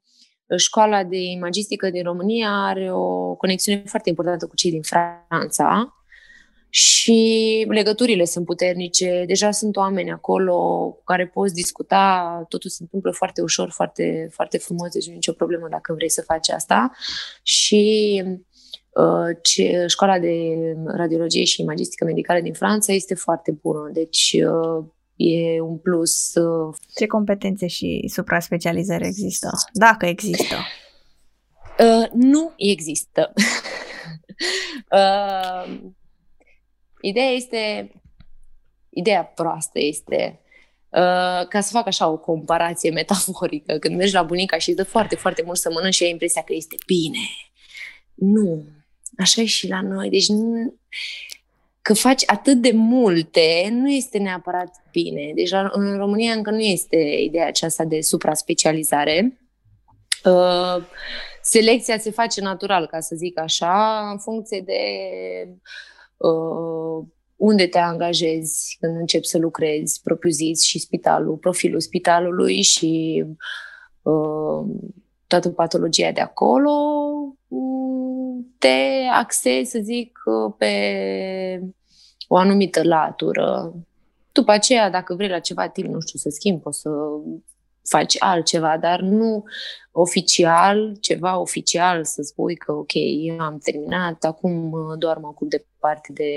[0.56, 5.97] școala de imagistică din România are o conexiune foarte importantă cu cei din Franța
[6.70, 9.24] și legăturile sunt puternice.
[9.26, 10.56] Deja sunt oameni acolo
[10.96, 15.14] cu care poți discuta, totul se întâmplă foarte ușor, foarte, foarte frumos, deci nu e
[15.14, 16.90] nicio problemă dacă vrei să faci asta.
[17.42, 18.22] Și
[18.90, 20.54] uh, ce, școala de
[20.86, 24.84] radiologie și imagistică medicală din Franța este foarte bună, deci uh,
[25.16, 26.34] e un plus.
[26.34, 29.50] Uh, Ce competențe și supra-specializări există?
[29.72, 30.54] Dacă există.
[31.78, 33.32] Uh, nu există.
[37.02, 37.92] uh, ideea este,
[38.90, 40.40] ideea proastă este
[40.90, 44.84] Uh, ca să fac așa o comparație metaforică, când mergi la bunica și îți dă
[44.84, 47.18] foarte, foarte mult să mănânci și ai impresia că este bine.
[48.14, 48.64] Nu.
[49.18, 50.08] Așa e și la noi.
[50.10, 50.74] Deci nu,
[51.82, 55.32] că faci atât de multe, nu este neapărat bine.
[55.34, 59.38] Deci în România încă nu este ideea aceasta de supra-specializare.
[60.24, 60.84] Uh,
[61.42, 64.80] selecția se face natural, ca să zic așa, în funcție de
[65.46, 65.58] uh,
[67.36, 73.24] unde te angajezi când începi să lucrezi, propriu-zis, și spitalul, profilul spitalului și
[74.02, 74.66] uh,
[75.26, 76.70] toată patologia de acolo,
[77.48, 80.18] mm, te axezi, să zic,
[80.58, 80.72] pe
[82.28, 83.74] o anumită latură.
[84.32, 86.90] După aceea, dacă vrei la ceva timp, nu știu, să schimbi, poți să
[87.88, 89.44] faci altceva, dar nu
[89.92, 92.92] oficial, ceva oficial, să spui că, ok,
[93.26, 96.32] eu am terminat, acum uh, doar mă ocup de parte de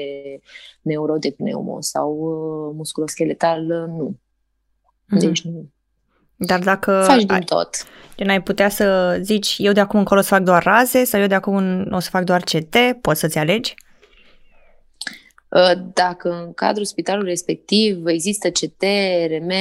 [0.82, 4.15] neuro de pneumo sau uh, musculoscheletal, uh, nu.
[4.15, 5.19] Mm-hmm.
[5.19, 5.69] Deci nu.
[6.36, 7.69] Dar dacă Faci din tot.
[8.17, 11.19] Gen, ai putea să zici, eu de acum încolo o să fac doar raze sau
[11.19, 13.75] eu de acum o să fac doar CT, poți să-ți alegi?
[15.51, 18.84] Uh, dacă în cadrul spitalului respectiv există CT,
[19.27, 19.51] RM,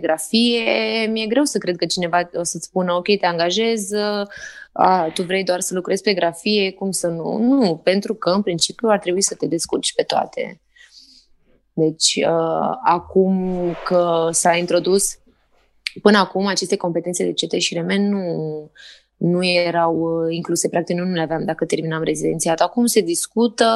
[0.00, 4.26] grafie, mi-e greu să cred că cineva o să-ți spună, ok, te angajez, uh,
[4.80, 7.36] a, tu vrei doar să lucrezi pe grafie, cum să nu?
[7.36, 10.60] Nu, pentru că în principiu ar trebui să te descurci pe toate.
[11.72, 15.18] Deci, uh, acum că s-a introdus,
[16.02, 18.24] până acum aceste competențe de CT și RM nu,
[19.16, 22.60] nu erau incluse, practic nu le aveam dacă terminam rezidențiat.
[22.60, 23.66] Acum se discută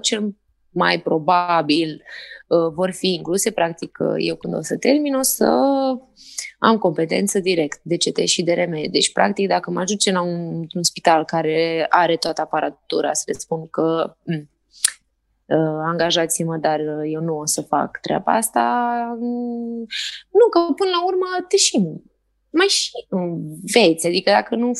[0.00, 0.34] cel
[0.70, 2.35] mai probabil uh,
[2.74, 3.50] vor fi incluse.
[3.50, 5.44] Practic, uh, eu când o să termin, o să
[6.58, 8.90] am competență direct de CT și de RM.
[8.90, 13.32] Deci, practic, dacă mă ajunge la un, un spital care are toată aparatura, să le
[13.32, 14.50] spun că m- mm,
[15.46, 18.94] uh, angajați-mă, dar eu nu o să fac treaba asta.
[20.30, 22.00] Nu, că până la urmă te și
[22.50, 24.70] mai și înveți, adică dacă nu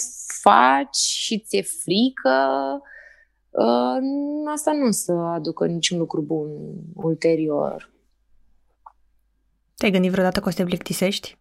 [0.42, 2.94] faci și ți-e frică, uh,
[4.52, 6.48] asta nu o să aducă niciun lucru bun
[6.94, 7.90] ulterior.
[9.74, 11.38] Te-ai gândit vreodată că o să te plictisești?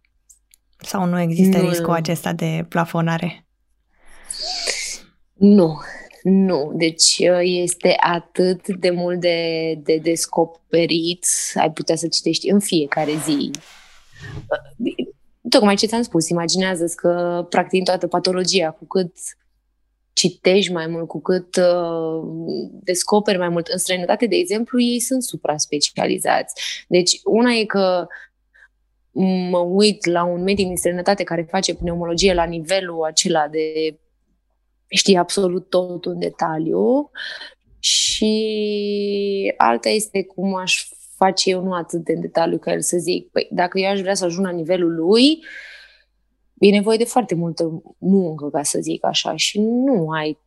[0.78, 1.68] Sau nu există nu.
[1.68, 3.46] riscul acesta de plafonare?
[5.32, 5.80] Nu,
[6.22, 6.72] nu.
[6.74, 13.12] Deci uh, este atât de mult de, de descoperit, ai putea să citești în fiecare
[13.24, 13.50] zi.
[14.48, 15.06] Uh,
[15.48, 19.12] tocmai ce ți-am spus, imaginează-ți că practic toată patologia, cu cât
[20.16, 22.22] citești mai mult, cu cât uh,
[22.82, 23.66] descoperi mai mult.
[23.66, 26.84] În străinătate, de exemplu, ei sunt supra-specializați.
[26.88, 28.06] Deci, una e că
[29.50, 33.96] mă uit la un medic din străinătate care face pneumologie la nivelul acela de
[34.88, 37.10] știe absolut tot în detaliu
[37.78, 38.34] și
[39.56, 43.30] alta este cum aș face eu nu atât de în detaliu ca el să zic,
[43.30, 45.44] păi dacă eu aș vrea să ajung la nivelul lui,
[46.58, 50.38] e nevoie de foarte multă muncă, ca să zic așa, și nu ai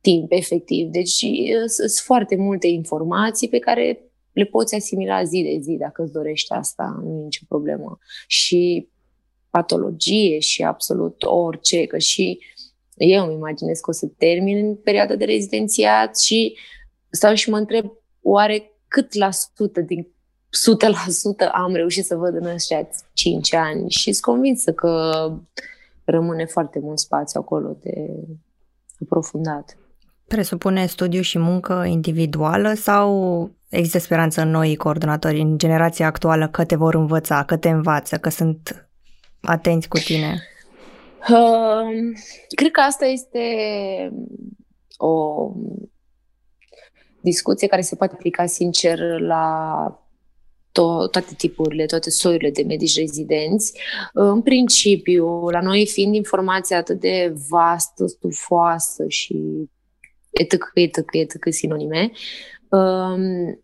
[0.00, 0.88] timp efectiv.
[0.88, 1.24] Deci
[1.66, 6.52] sunt foarte multe informații pe care le poți asimila zi de zi dacă îți dorești
[6.52, 7.98] asta, nu e nicio problemă.
[8.26, 8.88] Și
[9.50, 12.38] patologie și absolut orice, că și
[12.96, 16.56] eu îmi imaginez că o să termin în perioada de rezidențiat și
[17.10, 17.92] stau și mă întreb
[18.22, 20.08] oare cât la sută din
[21.46, 25.12] 100% am reușit să văd în ăștia 5 ani și sunt convinsă că
[26.04, 27.92] rămâne foarte mult spațiu acolo de
[29.02, 29.76] aprofundat.
[30.26, 36.64] Presupune studiu și muncă individuală sau există speranță în noi coordonatori, în generația actuală, că
[36.64, 38.88] te vor învăța, că te învață, că sunt
[39.40, 40.42] atenți cu tine?
[41.28, 42.18] Uh,
[42.48, 43.40] cred că asta este
[44.96, 45.46] o
[47.20, 50.07] discuție care se poate aplica sincer la
[50.78, 53.78] to- toate tipurile, toate soiurile de medici rezidenți.
[54.12, 59.36] În principiu, la noi fiind informația atât de vastă, stufoasă și
[60.30, 62.10] etc, etc, etc, sinonime,
[62.68, 63.62] um,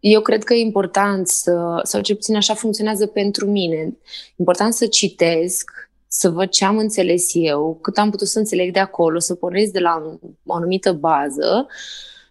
[0.00, 3.96] eu cred că e important să, sau cel puțin așa funcționează pentru mine,
[4.36, 5.70] important să citesc,
[6.06, 9.72] să văd ce am înțeles eu, cât am putut să înțeleg de acolo, să pornesc
[9.72, 11.66] de la o anumită bază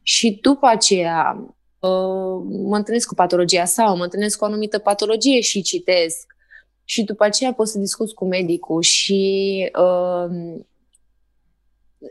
[0.01, 1.53] și după aceea uh,
[2.47, 6.35] mă întâlnesc cu patologia sau mă întâlnesc cu o anumită patologie și citesc
[6.83, 10.59] și după aceea pot să discut cu medicul și uh,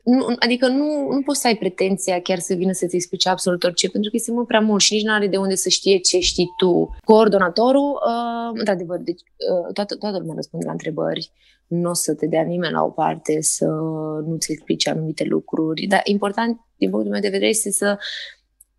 [0.04, 3.88] nu, adică nu, nu poți să ai pretenția chiar să vină să-ți explice absolut orice,
[3.88, 6.18] pentru că este mult prea mult și nici nu are de unde să știe ce
[6.18, 6.96] știi tu.
[7.04, 11.30] Coordonatorul, uh, într-adevăr, deci, uh, toată, toată lumea răspunde la întrebări,
[11.66, 13.66] nu o să te dea nimeni la o parte să
[14.26, 17.98] nu-ți explice anumite lucruri, dar important, din punctul meu de vedere, este să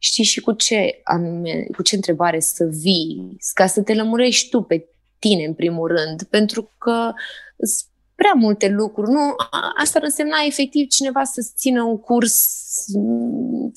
[0.04, 4.62] știi și cu ce anume, cu ce întrebare să vii, ca să te lămurești tu
[4.62, 4.88] pe
[5.20, 7.12] tine, în primul rând, pentru că
[8.16, 9.12] prea multe lucruri.
[9.12, 9.20] Nu,
[9.78, 12.46] asta ar însemna efectiv cineva să țină un curs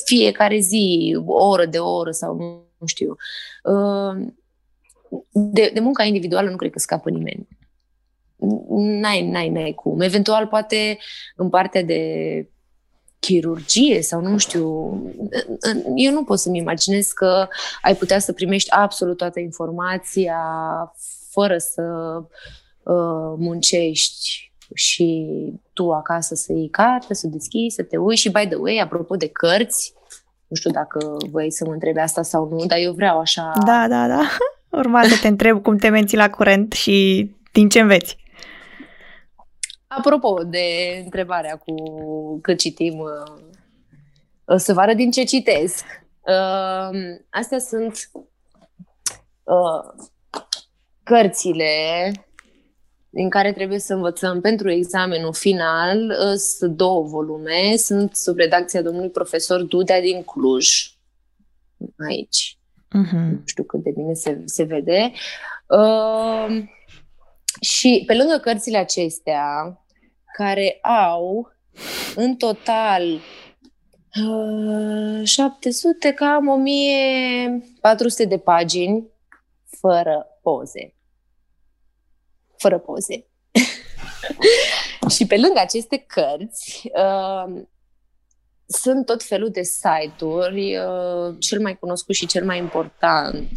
[0.04, 2.36] fiecare zi, o oră de o oră sau
[2.78, 3.16] nu știu.
[3.62, 4.26] Uh,
[5.30, 7.48] de, de munca individuală nu cred că scapă nimeni.
[8.76, 10.00] N-ai, n-ai, n-ai cum.
[10.00, 10.98] Eventual, poate
[11.36, 12.48] în partea de
[13.24, 14.66] chirurgie sau nu știu,
[15.94, 17.48] eu nu pot să-mi imaginez că
[17.82, 20.38] ai putea să primești absolut toată informația
[21.30, 21.82] fără să
[22.82, 25.28] uh, muncești și
[25.72, 29.16] tu acasă să iei carte, să deschizi, să te uiți și, by the way, apropo
[29.16, 29.92] de cărți,
[30.46, 33.52] nu știu dacă voi să mă întrebi asta sau nu, dar eu vreau așa...
[33.66, 34.22] Da, da, da.
[34.80, 38.16] Urma să te întreb cum te menții la curent și din ce înveți.
[39.96, 41.74] Apropo de întrebarea cu
[42.40, 45.84] cât citim, uh, să vă arăt din ce citesc.
[46.20, 46.98] Uh,
[47.30, 48.10] astea sunt
[49.42, 50.06] uh,
[51.02, 51.66] cărțile
[53.10, 56.14] din care trebuie să învățăm pentru examenul final.
[56.36, 60.68] Sunt două volume, sunt sub redacția domnului profesor Dudea din Cluj,
[62.08, 62.58] aici.
[62.88, 63.30] Uh-huh.
[63.30, 65.12] Nu știu cât de bine se, se vede.
[65.66, 66.64] Uh,
[67.60, 69.44] și pe lângă cărțile acestea,
[70.38, 71.52] care au
[72.14, 73.20] în total
[74.22, 79.08] uh, 700, cam 1400 de pagini,
[79.80, 80.94] fără poze
[82.64, 83.26] fără poze.
[85.14, 87.62] și pe lângă aceste cărți, uh,
[88.66, 90.76] sunt tot felul de site-uri.
[90.76, 93.50] Uh, cel mai cunoscut și cel mai important,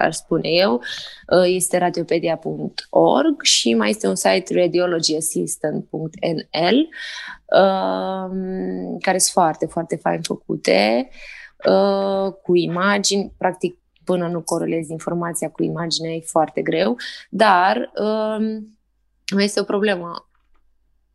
[0.00, 6.88] aș spune eu, uh, este radiopedia.org și mai este un site radiologyassistant.nl
[7.46, 8.30] uh,
[9.00, 11.08] care sunt foarte, foarte fain făcute.
[11.68, 16.96] uh, cu imagini, practic până nu corelezi informația cu imaginea e foarte greu,
[17.30, 18.38] dar uh,
[19.34, 20.28] mai este o problemă.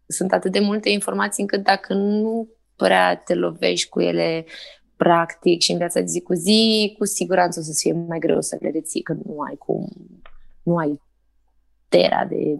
[0.08, 4.46] Sunt atât de multe informații încât dacă nu prea te lovești cu ele
[4.98, 8.42] practic și în viața de zi cu zi, cu siguranță o să fie mai greu
[8.42, 9.88] să le reții, că nu ai cum,
[10.64, 11.02] nu ai
[11.88, 12.60] tera de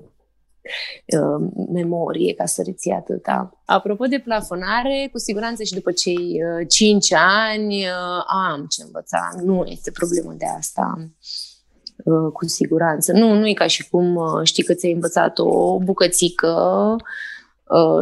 [1.18, 3.62] uh, memorie ca să reții atâta.
[3.66, 9.30] Apropo de plafonare, cu siguranță și după cei uh, 5 ani uh, am ce învăța.
[9.44, 11.10] Nu este problemă de asta
[12.04, 13.12] uh, cu siguranță.
[13.12, 16.50] Nu, nu e ca și cum uh, știi că ți-ai învățat o bucățică
[16.98, 17.04] Uh,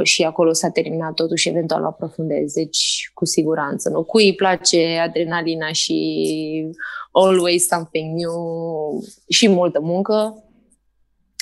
[0.04, 2.54] și acolo s-a terminat totul și eventual aprofundezi.
[2.54, 3.90] Deci, cu siguranță.
[3.90, 4.04] Nu?
[4.04, 6.70] Cui îi place adrenalina și
[7.12, 10.44] always something new și multă muncă,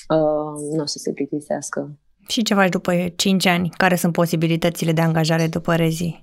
[0.09, 1.99] uh, nu o să se plictisească.
[2.28, 3.69] Și ce faci după 5 ani?
[3.78, 6.19] Care sunt posibilitățile de angajare după rezi?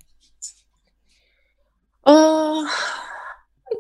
[2.05, 2.38] Uh,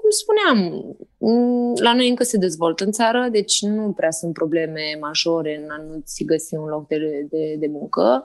[0.09, 4.80] cum spuneam, mm, la noi încă se dezvoltă în țară, deci nu prea sunt probleme
[5.00, 8.24] majore în a nu-ți găsi un loc de, de, de muncă.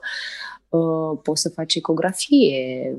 [0.70, 2.98] Uh, poți să faci ecografie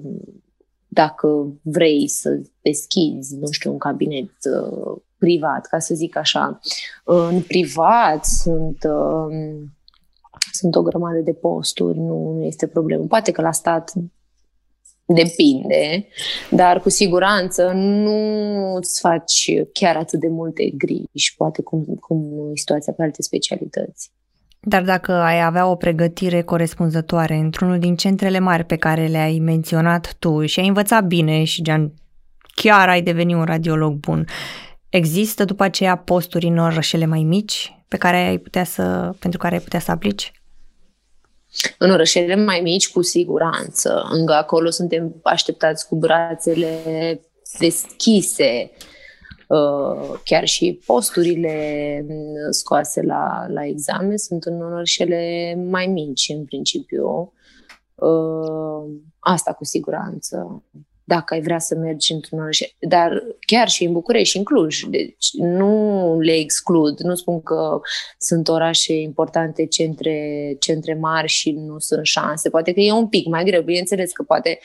[0.88, 4.30] dacă vrei să deschizi, nu știu, un cabinet
[4.60, 6.60] uh, privat, ca să zic așa.
[7.04, 9.56] Uh, în privat sunt, uh,
[10.52, 13.04] sunt o grămadă de posturi, nu, nu este problemă.
[13.04, 13.92] Poate că la stat
[15.06, 16.06] Depinde,
[16.50, 22.56] dar cu siguranță nu îți faci chiar atât de multe griji, poate cum, cum e
[22.56, 24.10] situația pe alte specialități.
[24.60, 30.14] Dar dacă ai avea o pregătire corespunzătoare într-unul din centrele mari pe care le-ai menționat
[30.18, 31.92] tu și ai învățat bine și gen,
[32.54, 34.26] chiar ai devenit un radiolog bun,
[34.88, 39.54] există după aceea posturi în orășele mai mici pe care ai putea să, pentru care
[39.54, 40.32] ai putea să aplici?
[41.78, 44.08] În orășele mai mici, cu siguranță.
[44.10, 47.20] Încă acolo suntem așteptați cu brațele
[47.58, 48.70] deschise.
[49.48, 52.06] Uh, chiar și posturile
[52.50, 57.32] scoase la, la examen sunt în orășele mai mici, în principiu.
[57.94, 58.84] Uh,
[59.18, 60.62] asta cu siguranță
[61.04, 62.58] dacă ai vrea să mergi într-un oraș.
[62.78, 64.82] Dar chiar și în București și în Cluj.
[64.82, 66.98] Deci nu le exclud.
[67.00, 67.80] Nu spun că
[68.18, 72.50] sunt orașe importante, centre, centre mari și nu sunt șanse.
[72.50, 73.62] Poate că e un pic mai greu.
[73.62, 74.58] Bineînțeles că poate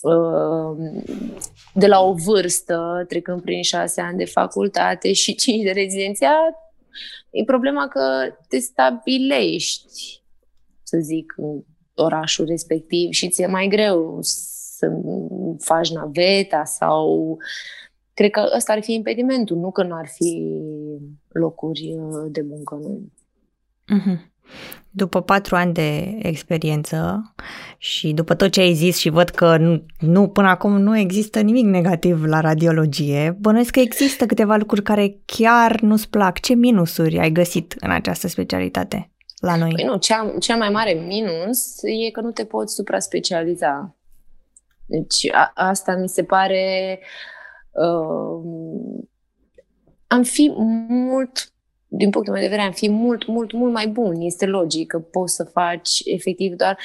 [0.00, 0.76] uh,
[1.74, 6.54] de la o vârstă, trecând prin șase ani de facultate și cinci de rezidențiat,
[7.30, 8.00] e problema că
[8.48, 10.22] te stabilești,
[10.82, 11.62] să zic, în
[11.94, 14.20] orașul respectiv și ți-e mai greu
[14.78, 14.90] să
[15.58, 17.36] faci naveta sau...
[18.14, 20.52] Cred că ăsta ar fi impedimentul, nu că nu ar fi
[21.28, 22.74] locuri uh, de muncă.
[22.74, 23.00] Nu.
[23.96, 24.36] Mm-hmm.
[24.90, 27.22] După patru ani de experiență
[27.76, 31.40] și după tot ce ai zis și văd că nu, nu până acum nu există
[31.40, 36.40] nimic negativ la radiologie, bănuiesc că există câteva lucruri care chiar nu-ți plac.
[36.40, 39.10] Ce minusuri ai găsit în această specialitate
[39.40, 39.70] la noi?
[39.74, 43.97] Păi nu, cea, cea mai mare minus e că nu te poți supra-specializa.
[44.88, 46.98] Deci a, asta mi se pare...
[47.70, 49.00] Uh,
[50.06, 50.52] am fi
[50.88, 51.52] mult,
[51.86, 54.20] din punctul meu de vedere, am fi mult, mult, mult mai bun.
[54.20, 56.78] Este logic că poți să faci efectiv doar...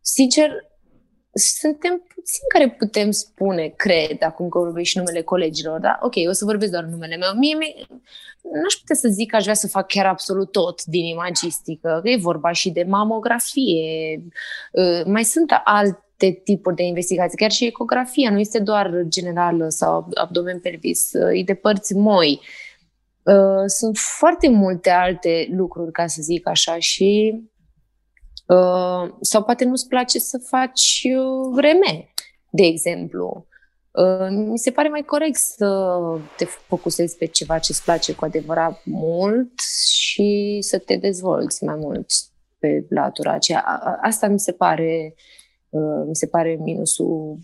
[0.00, 0.50] Sincer,
[1.32, 5.98] suntem puțini care putem spune, cred, acum că vorbești numele colegilor, da?
[6.02, 7.34] Ok, o să vorbesc doar numele meu.
[7.34, 7.74] Mie, mie
[8.42, 12.08] n-aș putea să zic că aș vrea să fac chiar absolut tot din imagistică, că
[12.08, 14.22] e vorba și de mamografie.
[14.72, 17.36] Uh, mai sunt alte alte tipuri de investigații.
[17.36, 22.40] Chiar și ecografia nu este doar generală sau abdomen pelvis, e de părți moi.
[23.22, 27.40] Uh, sunt foarte multe alte lucruri, ca să zic așa, și
[28.46, 32.12] uh, sau poate nu-ți place să faci uh, reme,
[32.50, 33.46] de exemplu.
[34.30, 36.00] Mi se pare mai corect să
[36.36, 39.60] te focusezi pe ceva ce îți place cu adevărat mult
[39.90, 42.10] și să te dezvolți mai mult
[42.58, 43.60] pe latura aceea.
[44.02, 45.37] Asta mi se pare uh, Uh,
[46.06, 47.38] mi se pare minusul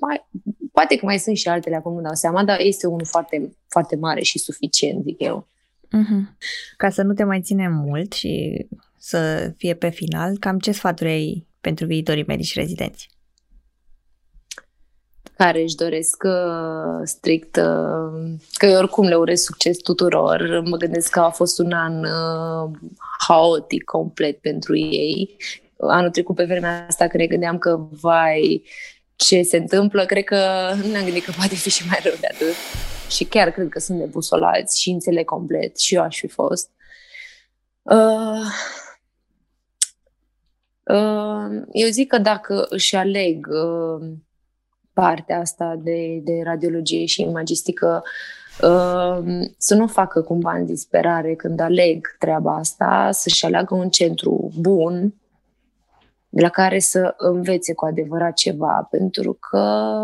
[0.00, 0.28] mai,
[0.72, 3.96] poate că mai sunt și altele, acum nu dau seama, dar este unul foarte, foarte
[3.96, 5.46] mare și suficient, zic eu.
[5.86, 6.38] Uh-huh.
[6.76, 8.66] Ca să nu te mai ținem mult și
[8.98, 13.08] să fie pe final, cam ce sfaturi ai pentru viitorii medici rezidenți?
[15.36, 20.62] Care își doresc uh, strict, uh, că eu oricum le urez succes tuturor.
[20.64, 22.70] Mă gândesc că a fost un an uh,
[23.26, 25.36] haotic complet pentru ei
[25.88, 28.62] anul trecut pe vremea asta când ne gândeam că, vai,
[29.16, 32.26] ce se întâmplă, cred că nu ne-am gândit că poate fi și mai rău de
[32.26, 32.54] atât.
[33.10, 36.70] Și chiar cred că sunt nebusolați și înțeleg complet și eu aș fi fost.
[37.82, 38.46] Uh,
[40.82, 44.08] uh, eu zic că dacă își aleg uh,
[44.92, 48.02] partea asta de, de radiologie și imagistică
[48.62, 49.18] uh,
[49.58, 55.14] să nu facă cumva în disperare când aleg treaba asta, să-și aleagă un centru bun
[56.30, 60.02] de la care să învețe cu adevărat ceva, pentru că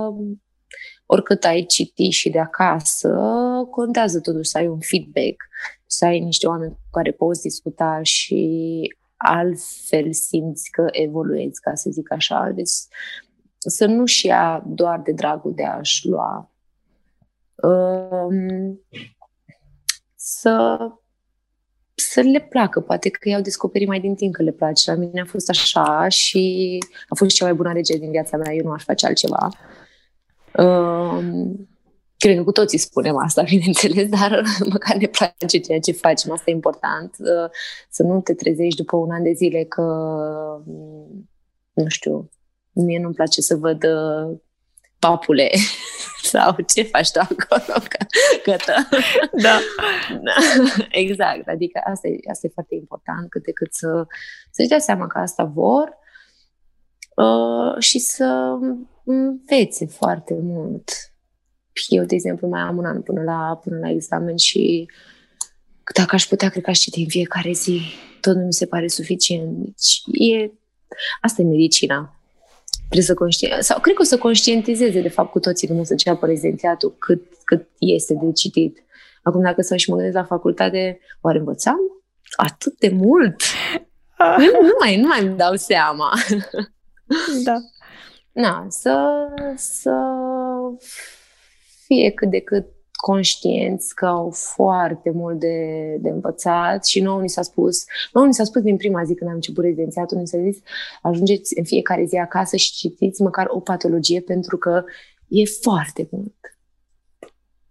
[1.07, 3.19] oricât ai citi și de acasă,
[3.71, 5.37] contează totuși să ai un feedback,
[5.87, 11.91] să ai niște oameni cu care poți discuta și altfel simți că evoluezi, ca să
[11.91, 12.51] zic așa.
[12.55, 12.71] Deci
[13.59, 16.51] să nu-și ia doar de dragul de a-și lua.
[17.55, 18.81] Um,
[20.15, 20.79] să,
[22.17, 22.81] să le placă.
[22.81, 24.91] Poate că i-au descoperit mai din timp că le place.
[24.91, 28.55] La mine a fost așa și a fost cea mai bună alegere din viața mea.
[28.55, 29.49] Eu nu aș face altceva.
[30.59, 31.69] Um,
[32.17, 34.43] cred că cu toții spunem asta, bineînțeles, dar
[34.73, 36.33] măcar ne place ceea ce facem.
[36.33, 37.15] Asta e important.
[37.19, 37.51] Uh,
[37.91, 39.83] să nu te trezești după un an de zile că,
[41.73, 42.31] nu știu,
[42.73, 44.37] mie nu-mi place să văd uh,
[44.99, 45.51] papule
[46.33, 47.83] sau ce faci tu acolo,
[48.45, 48.89] gata.
[49.33, 49.59] Da.
[50.11, 50.35] da.
[50.91, 54.07] Exact, adică asta e, asta e foarte important, cât de cât să,
[54.51, 55.99] să-și dea seama că asta vor
[57.17, 58.59] uh, și să
[59.05, 60.91] învețe foarte mult.
[61.89, 64.91] Eu, de exemplu, mai am un an până la, până la examen și
[65.95, 67.81] dacă aș putea, cred că aș citi în fiecare zi.
[68.21, 69.65] Tot nu mi se pare suficient.
[69.65, 70.51] Deci e,
[71.21, 72.16] asta e medicina
[72.89, 75.85] trebuie să conștient, sau cred că o să conștientizeze de fapt cu toții când o
[75.85, 78.85] să înceapă rezidențiatul cât, cât este de citit.
[79.23, 81.79] Acum dacă să și mă gândesc la facultate, oare învățam
[82.37, 83.43] atât de mult?
[84.19, 86.13] nu, nu mai, nu mai îmi dau seama.
[87.45, 87.55] Da.
[88.33, 89.27] Na, să,
[89.57, 89.95] să
[91.87, 92.67] fie cât de cât
[92.97, 98.35] conștienți că au foarte mult de, de învățat și nouă ni s-a spus, nouă ni
[98.35, 100.59] s-a spus din prima zi când am început rezidențiatul, ni s-a zis
[101.03, 104.85] ajungeți în fiecare zi acasă și citiți măcar o patologie pentru că
[105.29, 106.35] e foarte mult.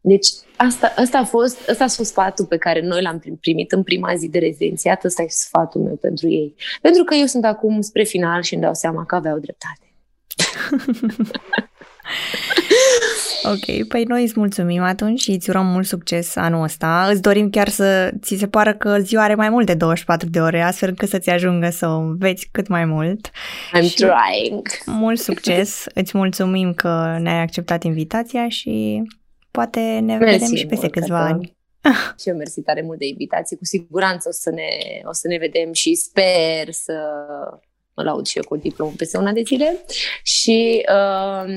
[0.02, 3.84] Deci asta, asta, a fost, asta a fost sfatul pe care noi l-am primit în
[3.84, 6.56] prima zi de rezidențiat, ăsta e sfatul meu pentru ei.
[6.82, 9.80] Pentru că eu sunt acum spre final și îmi dau seama că aveau dreptate.
[13.52, 17.08] Ok, păi noi îți mulțumim atunci și îți urăm mult succes anul ăsta.
[17.12, 20.40] Îți dorim chiar să ți se pară că ziua are mai mult de 24 de
[20.40, 23.30] ore, astfel încât să-ți ajungă să o înveți cât mai mult.
[23.78, 24.68] I'm și trying.
[24.86, 29.04] Mult succes, îți mulțumim că ne-ai acceptat invitația și
[29.52, 31.54] poate ne mersi vedem și peste câțiva ani.
[32.22, 33.58] Și eu mersi tare mult de invitație.
[33.58, 36.94] Cu siguranță o să ne, o să ne vedem și sper să
[37.94, 39.86] mă laud și eu cu diplomul peste una de zile.
[40.24, 41.54] Și uh,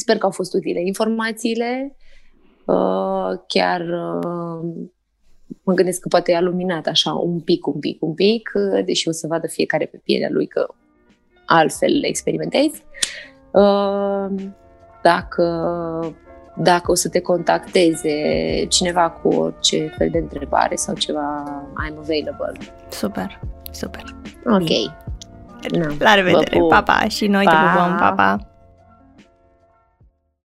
[0.00, 1.96] Sper că au fost utile informațiile.
[2.64, 4.86] Uh, chiar uh,
[5.62, 9.08] mă gândesc că poate a luminat așa un pic, un pic, un pic, uh, deși
[9.08, 10.66] o să vadă fiecare pe pielea lui că
[11.46, 12.82] altfel experimentezi.
[15.02, 15.44] Dacă,
[16.56, 18.12] dacă o să te contacteze
[18.68, 21.44] cineva cu orice fel de întrebare sau ceva,
[21.86, 22.52] I'm available.
[22.88, 23.40] Super,
[23.70, 24.04] super.
[24.44, 24.68] Ok.
[25.70, 25.86] Bine.
[25.98, 27.50] La revedere, pa, pa, și noi pa.
[27.50, 28.49] te pupăm, pa, pa.